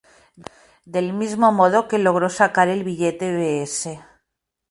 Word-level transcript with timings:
Del 0.95 1.13
mismo 1.13 1.51
modo 1.51 1.87
que 1.87 1.99
logró 1.99 2.27
sacar 2.31 2.67
el 2.69 2.83
billete 2.83 3.29
Bs. 3.65 3.99